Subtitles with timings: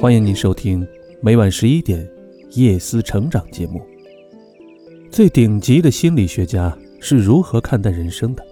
[0.00, 0.86] 欢迎您收听
[1.20, 2.08] 每晚十一点
[2.52, 3.84] 夜思成长节目。
[5.10, 8.46] 最顶级的心理学家是如何看待人生的？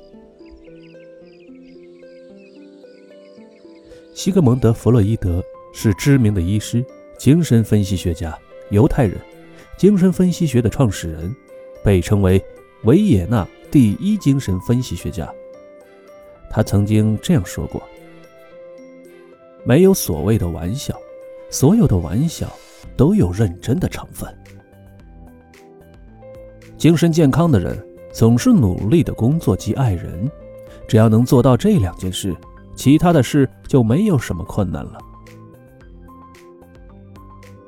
[4.12, 5.40] 西格蒙德·弗洛伊德
[5.72, 6.84] 是知名的医师、
[7.16, 8.36] 精神分析学家、
[8.70, 9.16] 犹太人，
[9.78, 11.32] 精神分析学的创始人，
[11.84, 12.44] 被称为
[12.82, 15.32] 维也纳第一精神分析学家。
[16.50, 17.80] 他曾经这样说过
[19.62, 20.92] ：“没有所谓的玩笑。”
[21.50, 22.46] 所有的玩笑
[22.96, 24.28] 都有认真的成分。
[26.76, 27.76] 精神健康的人
[28.12, 30.30] 总是努力的工作及爱人，
[30.86, 32.36] 只要能做到这两件事，
[32.74, 34.98] 其他的事就没有什么困难了。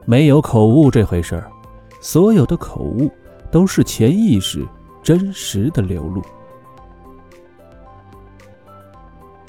[0.04, 1.50] 没有口误这回事儿，
[2.00, 3.10] 所有的口误
[3.50, 4.66] 都是潜意识
[5.02, 6.22] 真实的流露。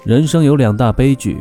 [0.03, 1.37] 人生有两大悲剧。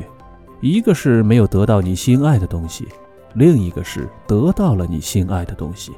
[0.60, 2.86] 一个是没有得到你心爱的东西，
[3.34, 5.92] 另一个是得到了你心爱的东西。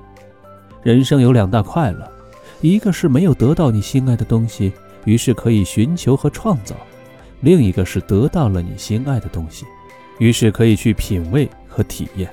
[0.83, 2.11] 人生有两大快乐，
[2.61, 4.73] 一个是没有得到你心爱的东西，
[5.05, 6.75] 于是可以寻求和创造；
[7.41, 9.65] 另一个是得到了你心爱的东西，
[10.19, 12.31] 于是可以去品味和体验。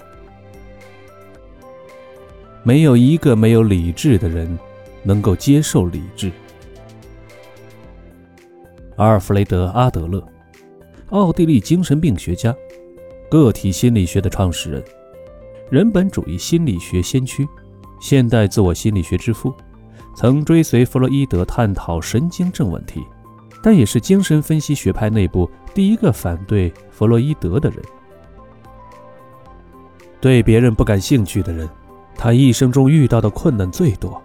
[2.64, 4.60] 没有一个没有理智的人
[5.02, 6.30] 能够接受理智。
[8.98, 10.22] 阿尔弗雷德·阿德勒。
[11.12, 12.54] 奥地利精神病学家，
[13.30, 14.84] 个体心理学的创始人，
[15.70, 17.48] 人本主义心理学先驱，
[18.02, 19.54] 现代自我心理学之父，
[20.14, 23.06] 曾追随弗洛伊德探讨神经症问题，
[23.64, 27.82] 但也是精神分析学派内部第一个反对弗洛伊德的人。
[30.20, 31.70] 对别人不感兴趣的人，
[32.16, 34.22] 他一生中遇到的困难最多，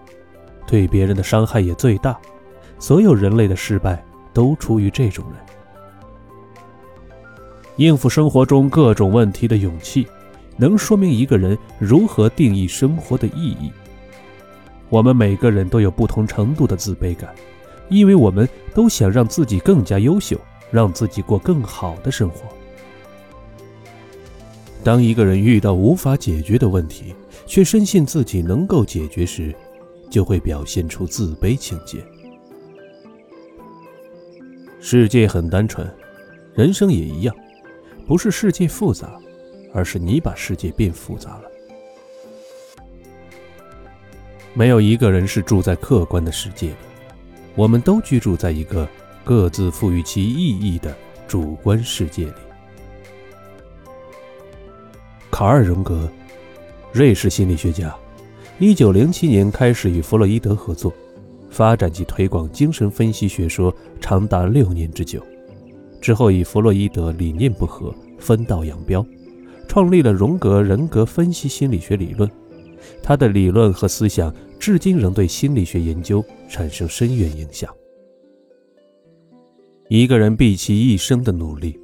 [0.66, 2.18] 对别人的伤害也最大。
[2.80, 5.40] 所有人类的失败都出于这种人。
[7.82, 10.06] 应付生活中各种问题的勇气，
[10.56, 13.70] 能说明一个人如何定义生活的意义。
[14.88, 17.34] 我们每个人都有不同程度的自卑感，
[17.88, 20.38] 因为我们都想让自己更加优秀，
[20.70, 22.42] 让自己过更好的生活。
[24.84, 27.14] 当一个人遇到无法解决的问题，
[27.46, 29.54] 却深信自己能够解决时，
[30.10, 32.04] 就会表现出自卑情节。
[34.78, 35.88] 世界很单纯，
[36.54, 37.34] 人生也一样。
[38.12, 39.18] 不是世界复杂，
[39.72, 41.44] 而是你把世界变复杂了。
[44.52, 46.76] 没有一个人是住在客观的世界里，
[47.54, 48.86] 我们都居住在一个
[49.24, 50.94] 各自赋予其意义的
[51.26, 52.34] 主观世界里。
[55.30, 56.06] 卡尔·荣格，
[56.92, 57.96] 瑞士心理学家，
[58.58, 60.92] 一九零七年开始与弗洛伊德合作，
[61.48, 65.26] 发展及推广精神分析学说长达六年之久。
[66.02, 69.06] 之后，与弗洛伊德理念不合，分道扬镳，
[69.68, 72.28] 创立了荣格人格分析心理学理论。
[73.00, 77.72] 他的理论和思想至今仍对心理学研究产生深远影响。
[79.88, 81.78] 一个人毕其一生的努力，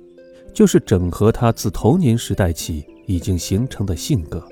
[0.53, 4.43] 就是整合他自童年时代起已经形成的性格。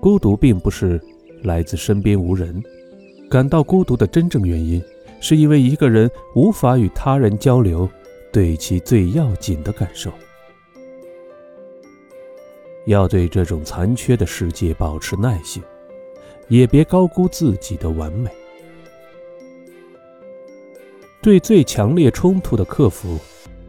[0.00, 0.98] 孤独并不是
[1.42, 2.62] 来自身边无人，
[3.28, 4.82] 感到孤独的真正原因。
[5.20, 7.88] 是因为一个人无法与他人交流，
[8.32, 10.10] 对其最要紧的感受。
[12.86, 15.62] 要对这种残缺的世界保持耐性，
[16.48, 18.30] 也别高估自己的完美。
[21.22, 23.18] 对最强烈冲突的克服，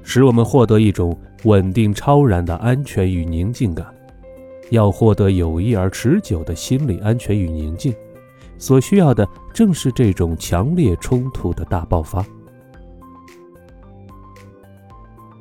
[0.02, 3.94] 使我们获得一种稳定超然的安全与宁静感。
[4.70, 7.94] 要获得有益而持久的心理安全与宁静。
[8.62, 12.24] 所需要的正是这种强烈冲突的大爆发。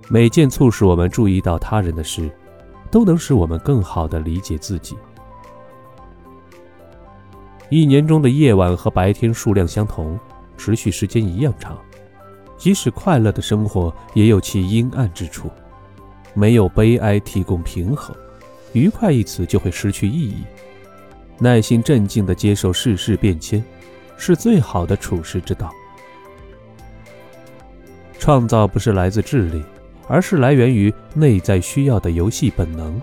[0.09, 2.31] 每件促使我们注意到他人的事，
[2.91, 4.97] 都能使我们更好的理解自己。
[7.69, 10.19] 一年中的夜晚和白天数量相同，
[10.57, 11.79] 持续时间一样长。
[12.57, 15.51] 即使快乐的生活也有其阴暗之处，
[16.33, 18.17] 没有悲哀提供平衡，
[18.73, 20.43] 愉快一词就会失去意义。
[21.41, 23.65] 耐心、镇静地接受世事变迁，
[24.19, 25.73] 是最好的处世之道。
[28.19, 29.63] 创造不是来自智力，
[30.07, 33.01] 而是来源于内在需要的游戏本能。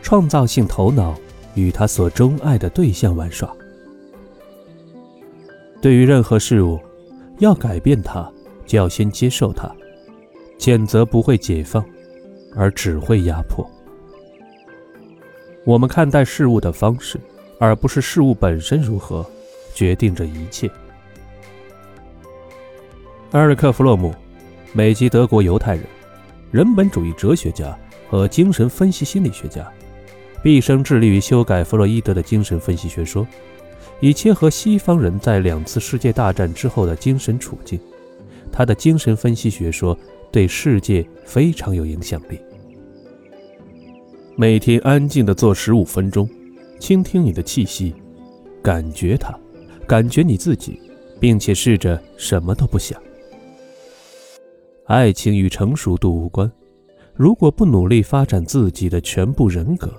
[0.00, 1.18] 创造性头脑
[1.56, 3.52] 与他所钟爱的对象玩耍。
[5.82, 6.78] 对于任何事物，
[7.40, 8.30] 要改变它，
[8.64, 9.68] 就要先接受它。
[10.58, 11.84] 谴责不会解放，
[12.54, 13.68] 而只会压迫。
[15.64, 17.18] 我们看待事物的方式。
[17.58, 19.24] 而不是事物本身如何
[19.74, 20.70] 决定着一切。
[23.32, 24.14] 埃尔克·弗洛姆，
[24.72, 25.84] 美籍德国犹太人，
[26.50, 27.76] 人本主义哲学家，
[28.08, 29.70] 和精神分析心理学家，
[30.42, 33.26] 毕生致力于修改弗洛伊德的精神分析学说，
[34.00, 37.80] 以切合西方人在两次世界大战之后的精神处境。
[38.52, 39.98] 他的精神分析学说
[40.30, 42.38] 对世界非常有影响力。
[44.34, 46.28] 每天安静的坐十五分钟，
[46.78, 47.94] 倾听你的气息，
[48.62, 49.36] 感觉它，
[49.86, 50.80] 感觉你自己，
[51.18, 53.00] 并且试着什么都不想。
[54.86, 56.50] 爱情与成熟度无关。
[57.14, 59.90] 如果不努力发展自己的全部人格，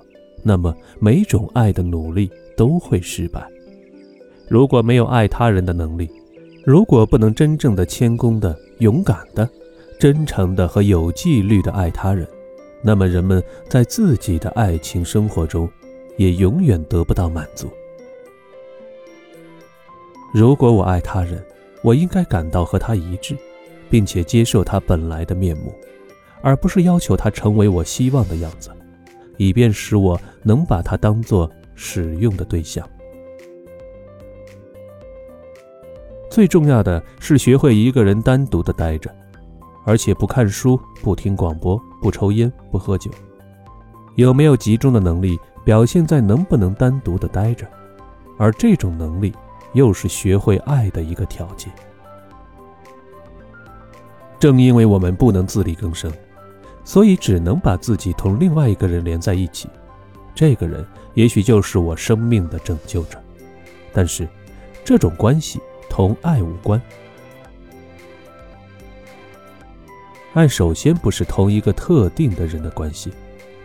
[0.42, 3.44] 那么每种爱的努力都会失败。
[4.48, 6.08] 如果没有爱他人的能力，
[6.64, 9.48] 如果不能真正的、谦恭的、勇敢的、
[9.98, 12.26] 真诚的和有纪律的爱他人，
[12.82, 15.68] 那么人们在自己的爱情生活中，
[16.18, 17.70] 也永远得不到满足。
[20.34, 21.42] 如果我爱他人，
[21.82, 23.34] 我应该感到和他一致，
[23.88, 25.72] 并且接受他本来的面目。
[26.40, 28.70] 而不是要求他成为我希望的样子，
[29.38, 32.88] 以便使我能把他当做使用的对象。
[36.30, 39.12] 最重要的是学会一个人单独的待着，
[39.84, 43.10] 而且不看书、不听广播、不抽烟、不喝酒。
[44.14, 45.36] 有没有集中的能力，
[45.68, 47.68] 表现在能不能单独的待着，
[48.38, 49.34] 而这种能力
[49.74, 51.70] 又是学会爱的一个条件。
[54.38, 56.10] 正因为我们不能自力更生。
[56.84, 59.68] 所以只能把自己同另外一个人连在一起，
[60.34, 60.82] 这个人
[61.12, 63.22] 也许就是我生命的拯救者。
[63.92, 64.26] 但是，
[64.82, 65.60] 这种关系
[65.90, 66.80] 同爱无关。
[70.32, 73.12] 爱首先不是同一个特定的人的关系，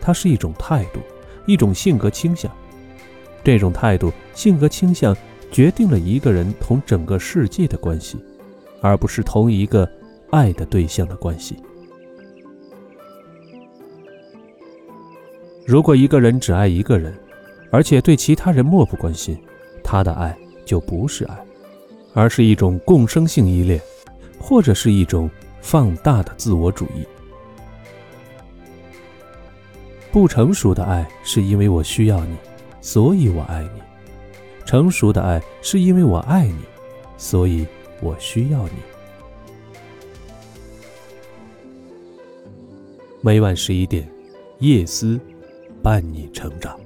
[0.02, 1.00] 它是一种态度，
[1.46, 2.52] 一种性格倾向。
[3.44, 5.16] 这种态度、性格倾向
[5.52, 8.18] 决定了一个人同整个世界的关系，
[8.82, 9.90] 而不是同一个
[10.32, 11.58] 爱的对象的关系。
[15.66, 17.14] 如果一个人只爱一个人，
[17.72, 19.38] 而且对其他人漠不关心，
[19.84, 21.46] 他的爱就不是爱，
[22.14, 23.82] 而是一种共生性依恋，
[24.40, 25.30] 或者是一种
[25.62, 27.06] 放大的自我主义。
[30.14, 32.38] 不成熟的爱是因为我需要你，
[32.82, 33.82] 所以我爱你；
[34.64, 36.60] 成熟的爱是因为我爱你，
[37.18, 37.66] 所以
[38.00, 38.76] 我需要你。
[43.22, 44.08] 每晚十一点，
[44.60, 45.20] 夜思。
[45.82, 46.80] 伴你成长。